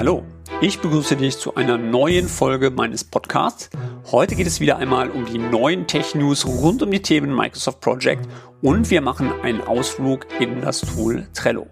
[0.00, 0.22] Hallo,
[0.62, 3.68] ich begrüße dich zu einer neuen Folge meines Podcasts.
[4.10, 8.26] Heute geht es wieder einmal um die neuen Tech-News rund um die Themen Microsoft Project
[8.62, 11.66] und wir machen einen Ausflug in das Tool Trello.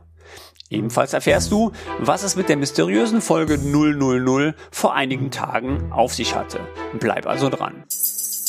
[0.69, 6.35] Ebenfalls erfährst du, was es mit der mysteriösen Folge 000 vor einigen Tagen auf sich
[6.35, 6.61] hatte.
[7.01, 7.85] Bleib also dran.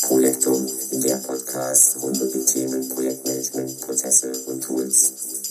[0.01, 5.48] Projektum, der Podcast rund um die Themen Projektmanagement, Prozesse und Tools.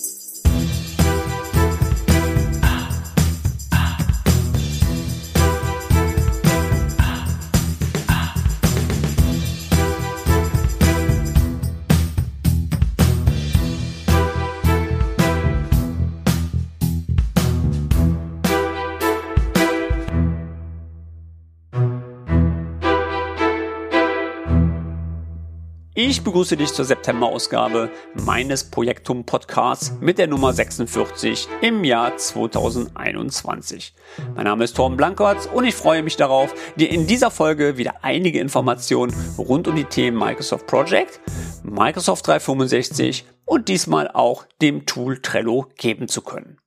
[26.00, 27.90] Ich begrüße dich zur September-Ausgabe
[28.24, 33.94] meines Projektum Podcasts mit der Nummer 46 im Jahr 2021.
[34.36, 37.94] Mein Name ist Torben Blankert und ich freue mich darauf, dir in dieser Folge wieder
[38.02, 41.18] einige Informationen rund um die Themen Microsoft Project,
[41.64, 46.58] Microsoft 365 und diesmal auch dem Tool Trello geben zu können.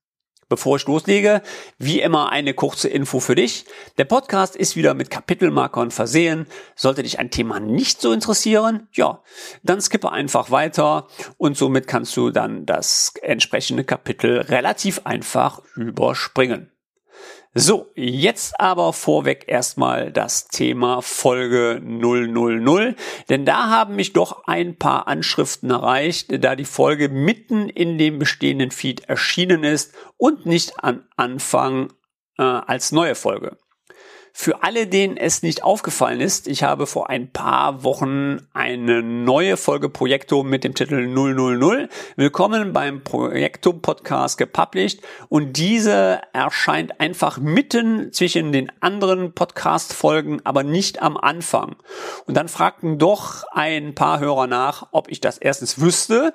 [0.52, 1.42] Bevor ich loslege,
[1.78, 3.64] wie immer eine kurze Info für dich.
[3.98, 6.46] Der Podcast ist wieder mit Kapitelmarkern versehen.
[6.76, 9.22] Sollte dich ein Thema nicht so interessieren, ja,
[9.64, 11.08] dann skippe einfach weiter
[11.38, 16.71] und somit kannst du dann das entsprechende Kapitel relativ einfach überspringen.
[17.54, 22.96] So, jetzt aber vorweg erstmal das Thema Folge 000,
[23.28, 28.20] denn da haben mich doch ein paar Anschriften erreicht, da die Folge mitten in dem
[28.20, 31.92] bestehenden Feed erschienen ist und nicht am Anfang
[32.38, 33.58] äh, als neue Folge.
[34.34, 39.58] Für alle, denen es nicht aufgefallen ist, ich habe vor ein paar Wochen eine neue
[39.58, 47.40] Folge Projektum mit dem Titel 000 Willkommen beim Projektum Podcast gepublished und diese erscheint einfach
[47.40, 51.76] mitten zwischen den anderen Podcast Folgen, aber nicht am Anfang.
[52.26, 56.34] Und dann fragten doch ein paar Hörer nach, ob ich das erstens wüsste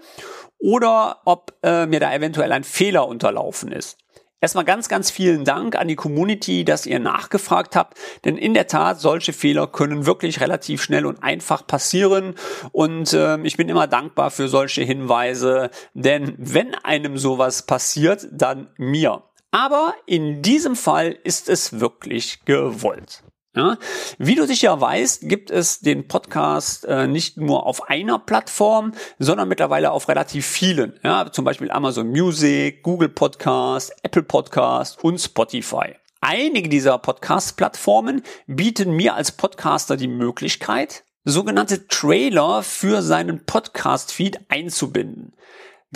[0.59, 3.97] oder ob äh, mir da eventuell ein Fehler unterlaufen ist.
[4.41, 8.66] Erstmal ganz, ganz vielen Dank an die Community, dass ihr nachgefragt habt, denn in der
[8.66, 12.34] Tat, solche Fehler können wirklich relativ schnell und einfach passieren
[12.72, 18.69] und äh, ich bin immer dankbar für solche Hinweise, denn wenn einem sowas passiert, dann
[18.76, 19.22] mir.
[19.52, 23.22] Aber in diesem Fall ist es wirklich gewollt.
[23.56, 23.78] Ja,
[24.19, 29.49] wie du sicher weißt, gibt es den Podcast äh, nicht nur auf einer Plattform, sondern
[29.49, 31.00] mittlerweile auf relativ vielen.
[31.03, 35.95] Ja, zum Beispiel Amazon Music, Google Podcast, Apple Podcast und Spotify.
[36.21, 45.33] Einige dieser Podcast-Plattformen bieten mir als Podcaster die Möglichkeit, sogenannte Trailer für seinen Podcast-Feed einzubinden.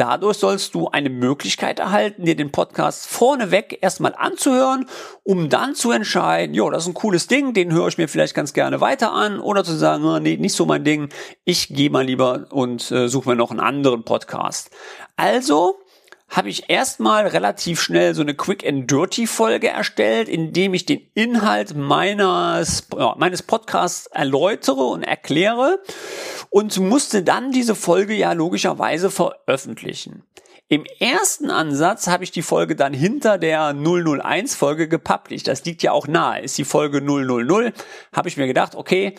[0.01, 4.87] Dadurch sollst du eine Möglichkeit erhalten, dir den Podcast vorneweg erstmal anzuhören,
[5.25, 8.35] um dann zu entscheiden, jo, das ist ein cooles Ding, den höre ich mir vielleicht
[8.35, 11.11] ganz gerne weiter an oder zu sagen, oh, nee, nicht so mein Ding,
[11.45, 14.71] ich gehe mal lieber und äh, suche mir noch einen anderen Podcast.
[15.17, 15.77] Also
[16.31, 21.03] habe ich erstmal relativ schnell so eine Quick and Dirty Folge erstellt, indem ich den
[21.13, 25.79] Inhalt meines, ja, meines Podcasts erläutere und erkläre
[26.51, 30.25] und musste dann diese Folge ja logischerweise veröffentlichen.
[30.69, 35.49] Im ersten Ansatz habe ich die Folge dann hinter der 001 Folge gepublished.
[35.49, 36.43] Das liegt ja auch nahe.
[36.43, 37.73] Ist die Folge 000,
[38.13, 39.17] habe ich mir gedacht, okay,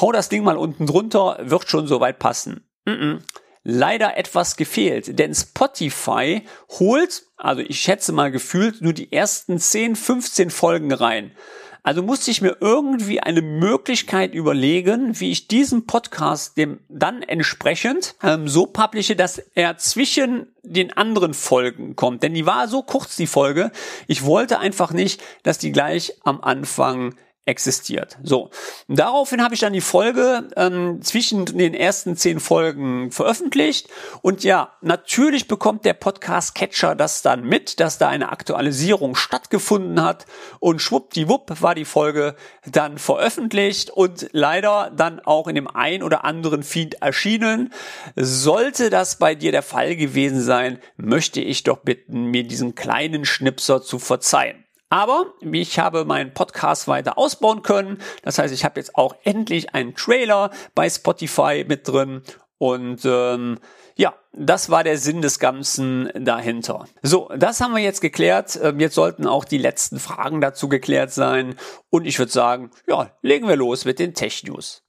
[0.00, 2.66] hau das Ding mal unten drunter, wird schon soweit passen.
[2.86, 3.18] Mm -mm
[3.64, 6.42] leider etwas gefehlt, denn Spotify
[6.78, 11.32] holt, also ich schätze mal gefühlt, nur die ersten 10, 15 Folgen rein.
[11.84, 18.16] Also musste ich mir irgendwie eine Möglichkeit überlegen, wie ich diesen Podcast dem dann entsprechend
[18.22, 22.22] ähm, so publische, dass er zwischen den anderen Folgen kommt.
[22.22, 23.70] Denn die war so kurz, die Folge.
[24.06, 28.16] Ich wollte einfach nicht, dass die gleich am Anfang existiert.
[28.22, 28.50] So,
[28.88, 33.88] daraufhin habe ich dann die Folge ähm, zwischen den ersten zehn Folgen veröffentlicht
[34.22, 40.02] und ja, natürlich bekommt der Podcast Catcher das dann mit, dass da eine Aktualisierung stattgefunden
[40.02, 40.24] hat
[40.58, 42.34] und schwuppdiwupp war die Folge
[42.66, 47.72] dann veröffentlicht und leider dann auch in dem ein oder anderen Feed erschienen.
[48.16, 53.24] Sollte das bei dir der Fall gewesen sein, möchte ich doch bitten, mir diesen kleinen
[53.24, 54.63] Schnipser zu verzeihen.
[54.90, 57.98] Aber ich habe meinen Podcast weiter ausbauen können.
[58.22, 62.22] Das heißt, ich habe jetzt auch endlich einen Trailer bei Spotify mit drin.
[62.58, 63.58] Und ähm,
[63.96, 66.86] ja, das war der Sinn des Ganzen dahinter.
[67.02, 68.58] So, das haben wir jetzt geklärt.
[68.62, 71.56] Ähm, jetzt sollten auch die letzten Fragen dazu geklärt sein.
[71.90, 74.82] Und ich würde sagen, ja, legen wir los mit den Tech News.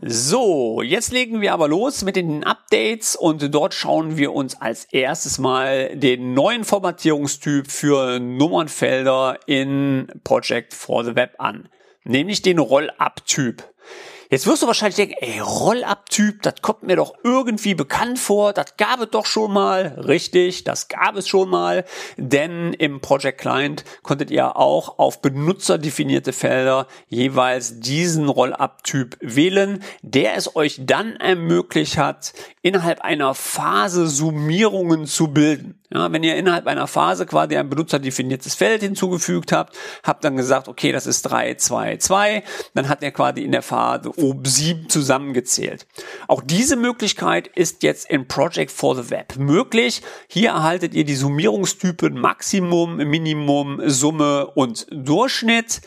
[0.00, 4.84] So, jetzt legen wir aber los mit den Updates und dort schauen wir uns als
[4.84, 11.68] erstes mal den neuen Formatierungstyp für Nummernfelder in Project for the Web an,
[12.04, 13.64] nämlich den Roll-Up-Typ.
[14.30, 18.76] Jetzt wirst du wahrscheinlich denken, ey, Roll-Up-Typ, das kommt mir doch irgendwie bekannt vor, das
[18.76, 19.98] gab es doch schon mal.
[20.06, 21.86] Richtig, das gab es schon mal,
[22.18, 30.36] denn im Project Client konntet ihr auch auf benutzerdefinierte Felder jeweils diesen Roll-Up-Typ wählen, der
[30.36, 32.34] es euch dann ermöglicht hat,
[32.68, 35.80] innerhalb einer Phase Summierungen zu bilden.
[35.90, 39.74] Ja, wenn ihr innerhalb einer Phase quasi ein benutzerdefiniertes Feld hinzugefügt habt,
[40.04, 42.42] habt dann gesagt, okay, das ist 3, 2, 2,
[42.74, 45.86] dann hat er quasi in der Phase oben 7 zusammengezählt.
[46.26, 50.02] Auch diese Möglichkeit ist jetzt in Project for the Web möglich.
[50.28, 55.80] Hier erhaltet ihr die Summierungstypen Maximum, Minimum, Summe und Durchschnitt.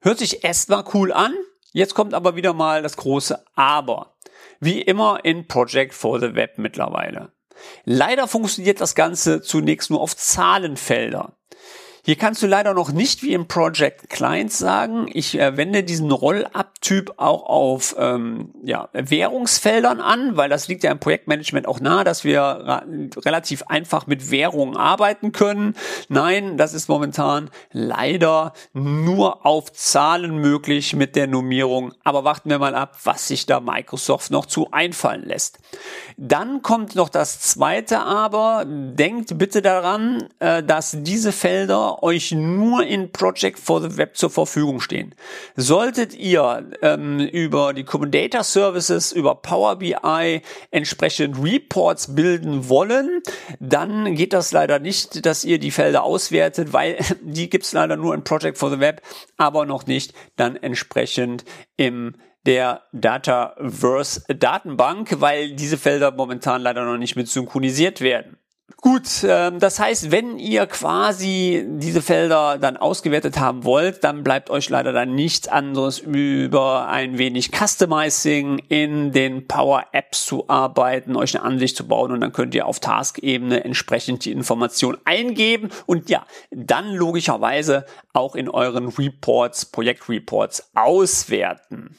[0.00, 1.34] Hört sich erstmal cool an.
[1.72, 4.14] Jetzt kommt aber wieder mal das große Aber.
[4.60, 7.32] Wie immer in Project for the Web mittlerweile.
[7.84, 11.36] Leider funktioniert das Ganze zunächst nur auf Zahlenfelder.
[12.08, 16.10] Hier kannst du leider noch nicht wie im Project Client sagen, ich äh, wende diesen
[16.10, 22.04] Roll-Up-Typ auch auf ähm, ja, Währungsfeldern an, weil das liegt ja im Projektmanagement auch nahe,
[22.04, 25.74] dass wir relativ einfach mit Währungen arbeiten können.
[26.08, 31.92] Nein, das ist momentan leider nur auf Zahlen möglich mit der Nummierung.
[32.04, 35.58] Aber warten wir mal ab, was sich da Microsoft noch zu einfallen lässt.
[36.16, 38.64] Dann kommt noch das zweite Aber.
[38.66, 44.30] Denkt bitte daran, äh, dass diese Felder euch nur in Project for the Web zur
[44.30, 45.14] Verfügung stehen.
[45.56, 53.22] Solltet ihr ähm, über die Common Data Services, über Power BI entsprechend Reports bilden wollen,
[53.60, 58.14] dann geht das leider nicht, dass ihr die Felder auswertet, weil die gibt's leider nur
[58.14, 59.02] in Project for the Web,
[59.36, 61.44] aber noch nicht dann entsprechend
[61.76, 62.14] im
[62.46, 68.38] der Dataverse Datenbank, weil diese Felder momentan leider noch nicht mit synchronisiert werden.
[68.76, 74.50] Gut, ähm, das heißt, wenn ihr quasi diese Felder dann ausgewertet haben wollt, dann bleibt
[74.50, 81.16] euch leider dann nichts anderes über ein wenig Customizing in den Power Apps zu arbeiten,
[81.16, 85.70] euch eine Ansicht zu bauen und dann könnt ihr auf Task-Ebene entsprechend die Information eingeben
[85.86, 91.96] und ja, dann logischerweise auch in euren Reports, Projektreports auswerten.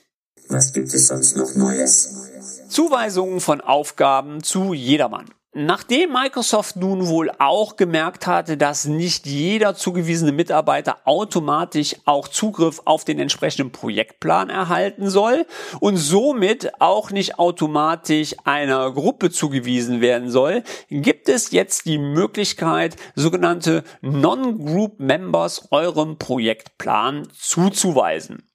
[0.48, 2.68] Was gibt es sonst noch Neues?
[2.69, 5.25] Zuweisungen von Aufgaben zu jedermann.
[5.62, 12.82] Nachdem Microsoft nun wohl auch gemerkt hatte, dass nicht jeder zugewiesene Mitarbeiter automatisch auch Zugriff
[12.86, 15.46] auf den entsprechenden Projektplan erhalten soll
[15.82, 22.96] und somit auch nicht automatisch einer Gruppe zugewiesen werden soll, gibt es jetzt die Möglichkeit,
[23.16, 28.49] sogenannte Non-Group Members eurem Projektplan zuzuweisen.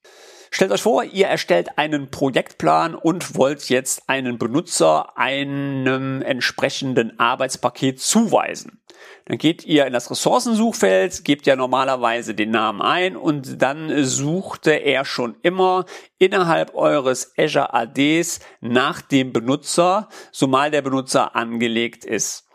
[0.55, 7.99] Stellt euch vor, ihr erstellt einen Projektplan und wollt jetzt einen Benutzer einem entsprechenden Arbeitspaket
[7.99, 8.79] zuweisen.
[9.25, 14.71] Dann geht ihr in das Ressourcensuchfeld, gebt ja normalerweise den Namen ein und dann suchte
[14.71, 15.83] er schon immer
[16.19, 22.47] innerhalb eures Azure ADs nach dem Benutzer, zumal der Benutzer angelegt ist.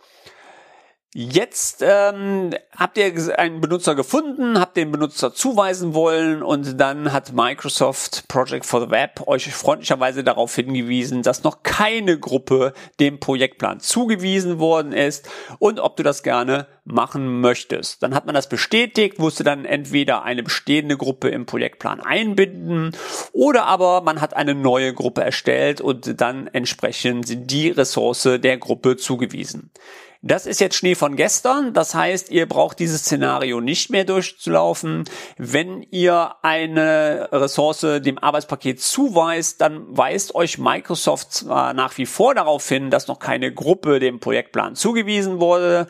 [1.12, 7.32] Jetzt ähm, habt ihr einen Benutzer gefunden, habt den Benutzer zuweisen wollen und dann hat
[7.32, 13.80] Microsoft Project for the Web euch freundlicherweise darauf hingewiesen, dass noch keine Gruppe dem Projektplan
[13.80, 18.04] zugewiesen worden ist und ob du das gerne machen möchtest.
[18.04, 22.92] Dann hat man das bestätigt, musste dann entweder eine bestehende Gruppe im Projektplan einbinden
[23.32, 28.96] oder aber man hat eine neue Gruppe erstellt und dann entsprechend die Ressource der Gruppe
[28.96, 29.72] zugewiesen.
[30.22, 31.72] Das ist jetzt Schnee von gestern.
[31.72, 35.04] Das heißt, ihr braucht dieses Szenario nicht mehr durchzulaufen.
[35.38, 42.34] Wenn ihr eine Ressource dem Arbeitspaket zuweist, dann weist euch Microsoft zwar nach wie vor
[42.34, 45.88] darauf hin, dass noch keine Gruppe dem Projektplan zugewiesen wurde,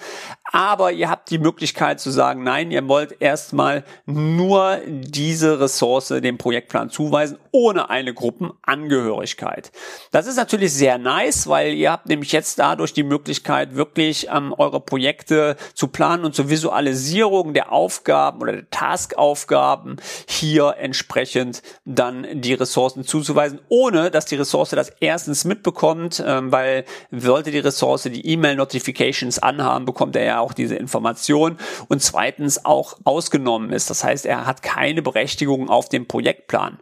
[0.52, 6.38] aber ihr habt die Möglichkeit zu sagen, nein, ihr wollt erstmal nur diese Ressource dem
[6.38, 9.70] Projektplan zuweisen, ohne eine Gruppenangehörigkeit.
[10.10, 14.54] Das ist natürlich sehr nice, weil ihr habt nämlich jetzt dadurch die Möglichkeit, wirklich ähm,
[14.56, 19.96] eure Projekte zu planen und zur Visualisierung der Aufgaben oder der Taskaufgaben
[20.28, 26.84] hier entsprechend dann die Ressourcen zuzuweisen, ohne dass die Ressource das erstens mitbekommt, ähm, weil
[27.10, 31.58] sollte die Ressource die E-Mail-Notifications anhaben, bekommt er ja auch diese Information
[31.88, 33.90] und zweitens auch ausgenommen ist.
[33.90, 36.78] Das heißt, er hat keine Berechtigung auf dem Projektplan.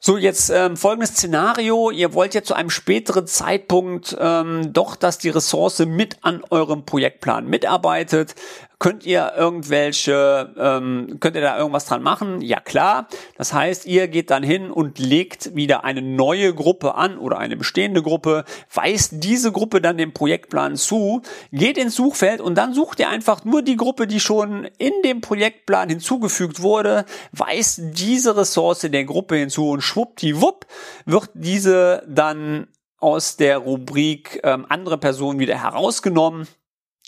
[0.00, 1.90] So, jetzt ähm, folgendes Szenario.
[1.90, 6.84] Ihr wollt ja zu einem späteren Zeitpunkt ähm, doch, dass die Ressource mit an eurem
[6.84, 8.36] Projektplan mitarbeitet.
[8.80, 12.40] Könnt ihr irgendwelche, ähm, könnt ihr da irgendwas dran machen?
[12.40, 13.08] Ja klar.
[13.36, 17.56] Das heißt, ihr geht dann hin und legt wieder eine neue Gruppe an oder eine
[17.56, 23.00] bestehende Gruppe, weist diese Gruppe dann dem Projektplan zu, geht ins Suchfeld und dann sucht
[23.00, 28.86] ihr einfach nur die Gruppe, die schon in dem Projektplan hinzugefügt wurde, weist diese Ressource
[28.88, 30.66] der Gruppe hinzu und schwuppdiwupp
[31.04, 32.68] wird diese dann
[32.98, 36.46] aus der Rubrik ähm, andere Personen wieder herausgenommen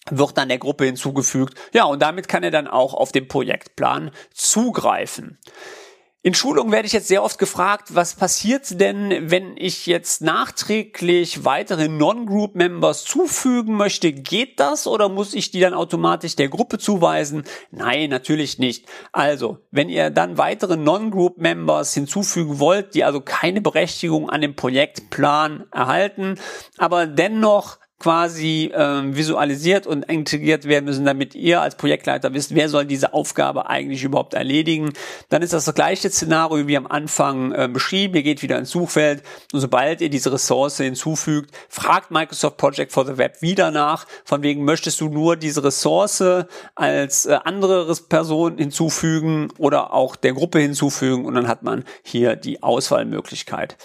[0.09, 1.55] wird dann der Gruppe hinzugefügt.
[1.73, 5.39] Ja, und damit kann er dann auch auf den Projektplan zugreifen.
[6.23, 11.47] In Schulungen werde ich jetzt sehr oft gefragt, was passiert denn, wenn ich jetzt nachträglich
[11.47, 14.13] weitere Non-Group-Members zufügen möchte?
[14.13, 17.45] Geht das oder muss ich die dann automatisch der Gruppe zuweisen?
[17.71, 18.85] Nein, natürlich nicht.
[19.13, 25.69] Also, wenn ihr dann weitere Non-Group-Members hinzufügen wollt, die also keine Berechtigung an dem Projektplan
[25.73, 26.39] erhalten,
[26.77, 32.69] aber dennoch quasi ähm, visualisiert und integriert werden müssen, damit ihr als Projektleiter wisst, wer
[32.71, 34.93] soll diese Aufgabe eigentlich überhaupt erledigen.
[35.29, 38.15] Dann ist das das gleiche Szenario wie am Anfang äh, beschrieben.
[38.15, 43.07] Ihr geht wieder ins Suchfeld und sobald ihr diese Ressource hinzufügt, fragt Microsoft Project for
[43.07, 46.25] the Web wieder nach, von wegen möchtest du nur diese Ressource
[46.75, 52.35] als äh, andere Person hinzufügen oder auch der Gruppe hinzufügen und dann hat man hier
[52.37, 53.77] die Auswahlmöglichkeit.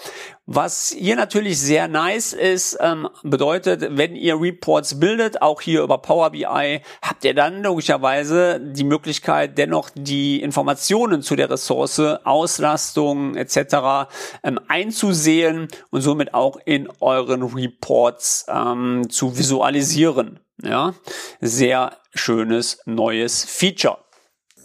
[0.48, 5.98] Was hier natürlich sehr nice ist, ähm, bedeutet, wenn ihr Reports bildet, auch hier über
[5.98, 13.34] Power BI, habt ihr dann logischerweise die Möglichkeit, dennoch die Informationen zu der Ressource, Auslastung
[13.34, 14.08] etc.
[14.44, 20.38] Ähm, einzusehen und somit auch in euren Reports ähm, zu visualisieren.
[20.62, 20.94] Ja,
[21.40, 23.98] sehr schönes neues Feature.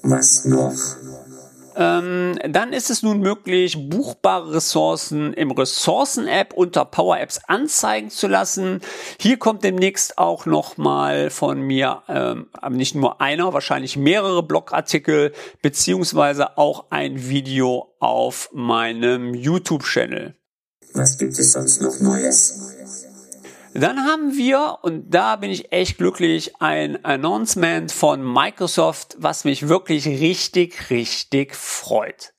[0.04, 0.74] Was noch?
[1.82, 8.28] Ähm, dann ist es nun möglich, buchbare Ressourcen im Ressourcen-App unter Power Apps anzeigen zu
[8.28, 8.82] lassen.
[9.20, 15.34] Hier kommt demnächst auch nochmal von mir ähm, nicht nur einer, wahrscheinlich mehrere Blogartikel
[15.64, 20.36] beziehungsweise auch ein Video auf meinem YouTube-Channel.
[20.94, 23.11] Was gibt es sonst noch Neues?
[23.74, 29.70] Dann haben wir, und da bin ich echt glücklich, ein Announcement von Microsoft, was mich
[29.70, 32.34] wirklich richtig, richtig freut.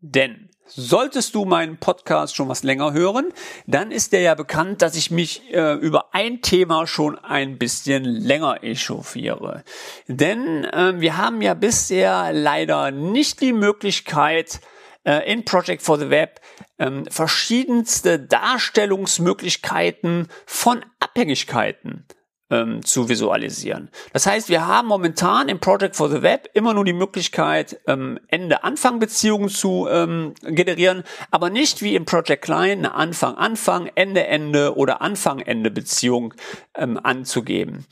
[0.00, 3.32] Denn solltest du meinen Podcast schon was länger hören,
[3.66, 8.04] dann ist der ja bekannt, dass ich mich äh, über ein Thema schon ein bisschen
[8.04, 9.64] länger echauffiere.
[10.06, 14.60] Denn äh, wir haben ja bisher leider nicht die Möglichkeit,
[15.06, 16.40] äh, in Project for the Web
[16.78, 22.06] ähm, verschiedenste Darstellungsmöglichkeiten von Abhängigkeiten
[22.50, 23.90] ähm, zu visualisieren.
[24.12, 28.20] Das heißt, wir haben momentan im Project for the Web immer nur die Möglichkeit, ähm,
[28.28, 36.34] Ende-Anfang-Beziehungen zu ähm, generieren, aber nicht wie im Project Client eine Anfang-Anfang, Ende-Ende oder Anfang-Ende-Beziehung
[36.74, 37.86] ähm, anzugeben.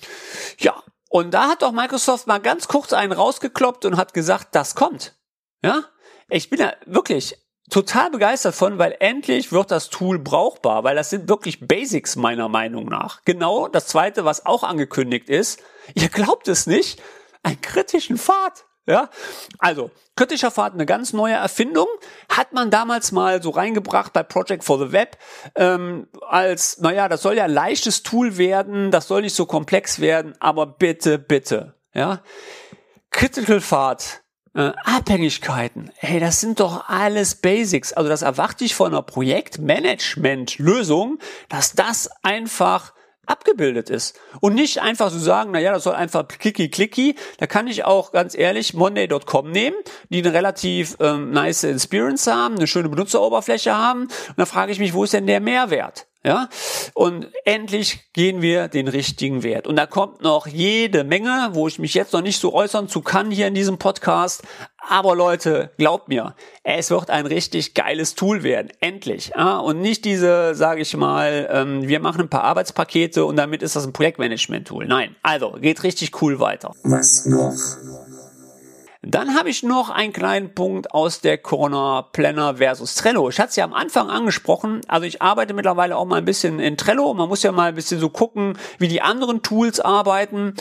[0.58, 4.74] Ja, und da hat doch Microsoft mal ganz kurz einen rausgekloppt und hat gesagt, das
[4.74, 5.16] kommt.
[5.62, 5.84] Ja,
[6.28, 7.36] ich bin ja wirklich
[7.70, 12.48] total begeistert von, weil endlich wird das Tool brauchbar, weil das sind wirklich Basics meiner
[12.48, 13.22] Meinung nach.
[13.24, 15.60] Genau das zweite, was auch angekündigt ist,
[15.94, 17.02] ihr glaubt es nicht,
[17.42, 18.64] einen kritischen Pfad.
[18.86, 19.08] Ja,
[19.60, 21.86] also kritischer Pfad, eine ganz neue Erfindung,
[22.28, 25.16] hat man damals mal so reingebracht bei Project for the Web
[25.54, 30.00] ähm, als, naja, das soll ja ein leichtes Tool werden, das soll nicht so komplex
[30.00, 32.22] werden, aber bitte, bitte, ja,
[33.10, 34.23] Critical Pfad
[34.54, 37.92] äh, Abhängigkeiten, hey, das sind doch alles Basics.
[37.92, 41.18] Also das erwarte ich von einer Projektmanagement-Lösung,
[41.48, 42.94] dass das einfach
[43.26, 44.18] abgebildet ist.
[44.40, 47.16] Und nicht einfach so sagen, na ja, das soll einfach klicky klicky.
[47.38, 49.76] Da kann ich auch ganz ehrlich Monday.com nehmen,
[50.10, 54.02] die eine relativ ähm, nice Experience haben, eine schöne Benutzeroberfläche haben.
[54.02, 56.06] Und da frage ich mich, wo ist denn der Mehrwert?
[56.26, 56.48] Ja,
[56.94, 59.66] und endlich gehen wir den richtigen Wert.
[59.66, 63.02] Und da kommt noch jede Menge, wo ich mich jetzt noch nicht so äußern zu
[63.02, 64.42] kann hier in diesem Podcast.
[64.78, 68.68] Aber Leute, glaubt mir, es wird ein richtig geiles Tool werden.
[68.80, 69.32] Endlich.
[69.36, 69.58] Ja?
[69.58, 73.76] Und nicht diese, sage ich mal, ähm, wir machen ein paar Arbeitspakete und damit ist
[73.76, 74.86] das ein Projektmanagement-Tool.
[74.86, 76.72] Nein, also geht richtig cool weiter.
[76.84, 77.54] Was noch?
[79.06, 83.28] Dann habe ich noch einen kleinen Punkt aus der Corona Planner versus Trello.
[83.28, 84.80] Ich hatte es ja am Anfang angesprochen.
[84.88, 87.12] Also ich arbeite mittlerweile auch mal ein bisschen in Trello.
[87.12, 90.54] Man muss ja mal ein bisschen so gucken, wie die anderen Tools arbeiten.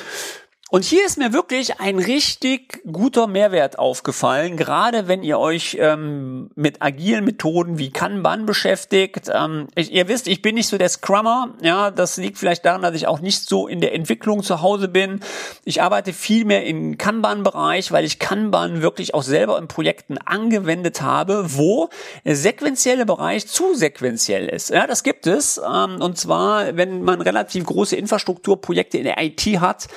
[0.74, 6.50] Und hier ist mir wirklich ein richtig guter Mehrwert aufgefallen, gerade wenn ihr euch ähm,
[6.56, 9.30] mit agilen Methoden wie Kanban beschäftigt.
[9.32, 11.54] Ähm, ich, ihr wisst, ich bin nicht so der Scrummer.
[11.62, 14.88] Ja, das liegt vielleicht daran, dass ich auch nicht so in der Entwicklung zu Hause
[14.88, 15.20] bin.
[15.64, 21.04] Ich arbeite viel mehr im Kanban-Bereich, weil ich Kanban wirklich auch selber in Projekten angewendet
[21.04, 21.90] habe, wo
[22.26, 24.72] der sequenzielle Bereich zu sequenziell ist.
[24.72, 25.60] Ja, das gibt es.
[25.60, 29.88] Ähm, und zwar, wenn man relativ große Infrastrukturprojekte in der IT hat,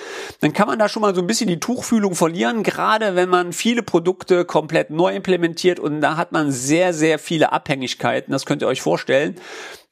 [0.42, 3.28] dann kann kann man da schon mal so ein bisschen die Tuchfühlung verlieren, gerade wenn
[3.28, 8.46] man viele Produkte komplett neu implementiert und da hat man sehr, sehr viele Abhängigkeiten, das
[8.46, 9.36] könnt ihr euch vorstellen.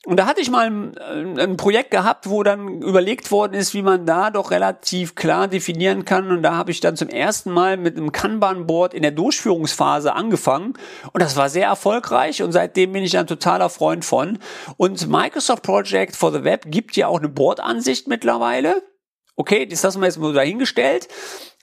[0.05, 3.83] Und da hatte ich mal ein, ein, Projekt gehabt, wo dann überlegt worden ist, wie
[3.83, 6.31] man da doch relativ klar definieren kann.
[6.33, 10.75] Und da habe ich dann zum ersten Mal mit einem Kanban-Board in der Durchführungsphase angefangen.
[11.13, 14.41] Und das war sehr erfolgreich und seitdem bin ich ein totaler Freund von.
[14.77, 18.83] Und Microsoft Project for the Web gibt ja auch eine Board-Ansicht mittlerweile.
[19.37, 21.09] Okay, das lassen wir jetzt mal dahingestellt.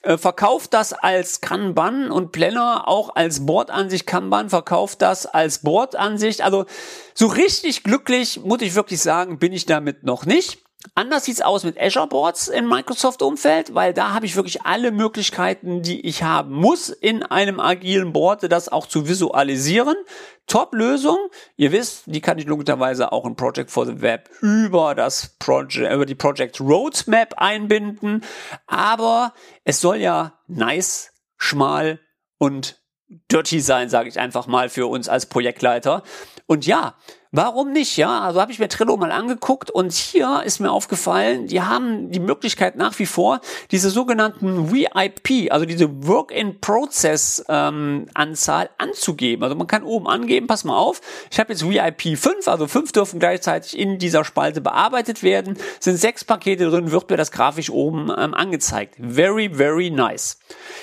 [0.02, 6.42] Äh, verkauft das als Kanban und Planner auch als Bordansicht Kanban, verkauft das als Bordansicht.
[6.42, 6.66] Also
[7.14, 10.62] so richtig glücklich, muss ich wirklich sagen, bin ich damit noch nicht.
[10.94, 15.82] Anders sieht's aus mit Azure Boards im Microsoft-Umfeld, weil da habe ich wirklich alle Möglichkeiten,
[15.82, 19.94] die ich haben muss, in einem agilen Board das auch zu visualisieren.
[20.48, 21.18] Top-Lösung.
[21.56, 25.92] Ihr wisst, die kann ich logischerweise auch in Project for the Web über das Project,
[25.92, 28.24] über die Project Roadmap einbinden.
[28.66, 29.34] Aber
[29.64, 32.00] es soll ja nice, schmal
[32.38, 32.82] und
[33.30, 36.02] dirty sein, sage ich einfach mal für uns als Projektleiter.
[36.46, 36.96] Und ja,
[37.34, 37.96] Warum nicht?
[37.96, 42.10] Ja, also habe ich mir Trello mal angeguckt und hier ist mir aufgefallen, die haben
[42.10, 49.44] die Möglichkeit nach wie vor, diese sogenannten VIP, also diese Work-in-Process ähm, anzugeben.
[49.44, 52.92] Also man kann oben angeben, pass mal auf, ich habe jetzt VIP 5, also 5
[52.92, 57.70] dürfen gleichzeitig in dieser Spalte bearbeitet werden, sind sechs Pakete drin, wird mir das grafisch
[57.70, 58.96] oben ähm, angezeigt.
[59.00, 60.38] Very, very nice.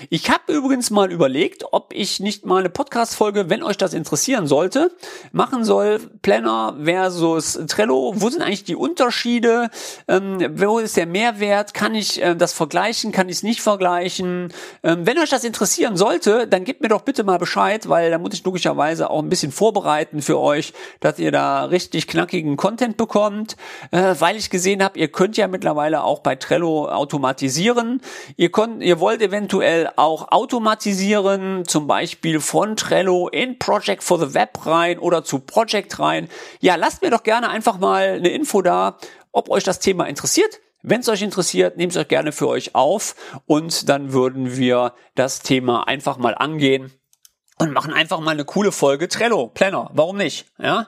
[0.09, 4.47] Ich habe übrigens mal überlegt, ob ich nicht mal eine Podcast-Folge, wenn euch das interessieren
[4.47, 4.89] sollte,
[5.31, 5.99] machen soll,
[6.39, 8.13] Planner versus Trello.
[8.15, 9.69] Wo sind eigentlich die Unterschiede?
[10.07, 11.73] Ähm, wo ist der Mehrwert?
[11.73, 13.11] Kann ich äh, das vergleichen?
[13.11, 14.53] Kann ich es nicht vergleichen?
[14.83, 18.17] Ähm, wenn euch das interessieren sollte, dann gebt mir doch bitte mal Bescheid, weil da
[18.17, 22.97] muss ich logischerweise auch ein bisschen vorbereiten für euch, dass ihr da richtig knackigen Content
[22.97, 23.57] bekommt,
[23.91, 28.01] äh, weil ich gesehen habe, ihr könnt ja mittlerweile auch bei Trello automatisieren.
[28.37, 34.33] Ihr, konnt, ihr wollt eventuell auch automatisieren, zum Beispiel von Trello in Project for the
[34.33, 36.28] Web rein oder zu Project rein.
[36.59, 38.97] Ja, lasst mir doch gerne einfach mal eine Info da,
[39.31, 40.59] ob euch das Thema interessiert.
[40.81, 43.15] Wenn es euch interessiert, nehmt es euch gerne für euch auf
[43.45, 46.93] und dann würden wir das Thema einfach mal angehen
[47.59, 50.45] und machen einfach mal eine coole Folge Trello, Planner, warum nicht?
[50.57, 50.87] Ja.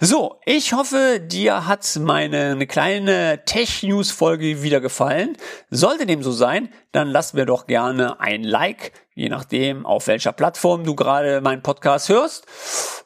[0.00, 5.36] So, ich hoffe, dir hat meine eine kleine Tech News Folge wieder gefallen.
[5.70, 10.32] Sollte dem so sein, dann lass mir doch gerne ein Like, je nachdem, auf welcher
[10.32, 12.46] Plattform du gerade meinen Podcast hörst.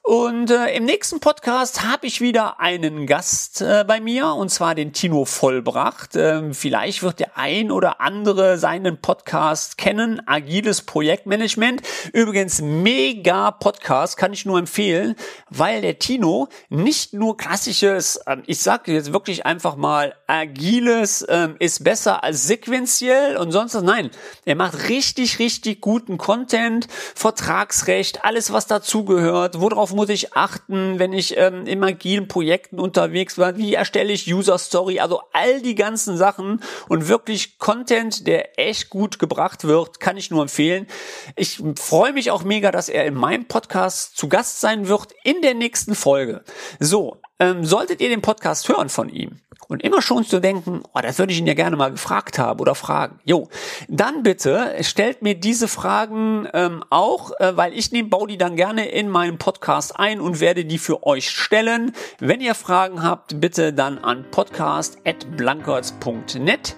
[0.03, 4.75] Und äh, im nächsten Podcast habe ich wieder einen Gast äh, bei mir, und zwar
[4.75, 6.17] den Tino Vollbracht.
[6.17, 10.21] Ähm, vielleicht wird der ein oder andere seinen Podcast kennen.
[10.27, 11.83] Agiles Projektmanagement.
[12.13, 15.15] Übrigens mega Podcast, kann ich nur empfehlen,
[15.49, 21.51] weil der Tino nicht nur klassisches, äh, ich sage jetzt wirklich einfach mal, agiles äh,
[21.59, 23.83] ist besser als sequenziell und sonst was.
[23.83, 24.11] Nein,
[24.45, 30.99] er macht richtig, richtig gut guten Content, Vertragsrecht, alles was dazugehört, worauf muss ich achten,
[30.99, 35.63] wenn ich ähm, in agilen Projekten unterwegs war, wie erstelle ich User Story, also all
[35.63, 40.89] die ganzen Sachen und wirklich Content, der echt gut gebracht wird, kann ich nur empfehlen.
[41.37, 45.41] Ich freue mich auch mega, dass er in meinem Podcast zu Gast sein wird in
[45.41, 46.43] der nächsten Folge.
[46.81, 51.01] So, ähm, solltet ihr den Podcast hören von ihm und immer schon zu denken, oh,
[51.01, 53.19] das würde ich ihn ja gerne mal gefragt haben oder fragen.
[53.25, 53.49] Jo,
[53.89, 58.57] dann bitte stellt mir diese Fragen ähm, auch, äh, weil ich nehme, baue die dann
[58.57, 61.93] gerne in meinen Podcast ein und werde die für euch stellen.
[62.19, 66.77] Wenn ihr Fragen habt, bitte dann an podcast@blankerts.net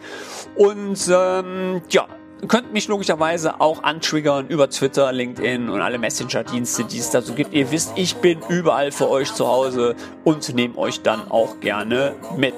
[0.57, 2.07] und ähm, ja,
[2.49, 7.55] könnt mich logischerweise auch antriggern über Twitter, LinkedIn und alle Messenger-Dienste, die es dazu gibt.
[7.55, 12.15] Ihr wisst, ich bin überall für euch zu Hause und nehme euch dann auch gerne
[12.37, 12.55] mit.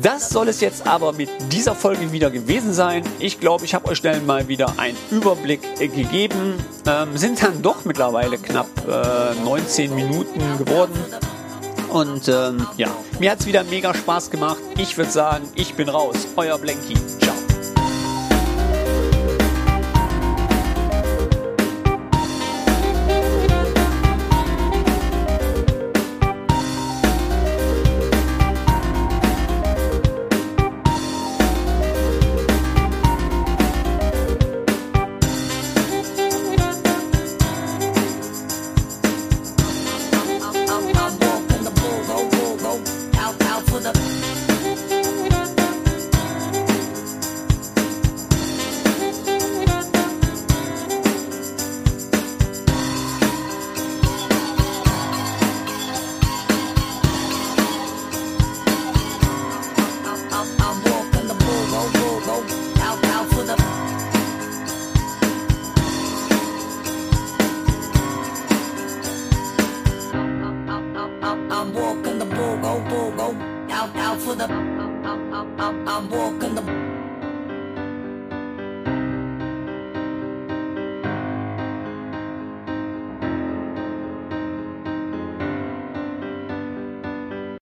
[0.00, 3.02] Das soll es jetzt aber mit dieser Folge wieder gewesen sein.
[3.18, 6.54] Ich glaube, ich habe euch schnell mal wieder einen Überblick äh, gegeben.
[6.86, 10.94] Ähm, sind dann doch mittlerweile knapp äh, 19 Minuten geworden.
[11.90, 12.88] Und ähm, ja,
[13.20, 14.58] mir hat es wieder mega Spaß gemacht.
[14.76, 16.26] Ich würde sagen, ich bin raus.
[16.36, 16.94] Euer Blanky.